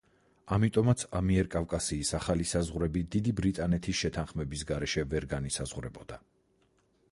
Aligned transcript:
ამიტომაც 0.55 1.01
ამიერკავკასიის 1.19 2.13
ახალი 2.21 2.47
საზღვრები 2.53 3.05
დიდი 3.17 3.35
ბრიტანეთის 3.41 4.01
შეთანხმების 4.01 4.67
გარეშე 4.73 5.07
ვერ 5.15 5.31
განისაზღვრებოდა. 5.37 6.23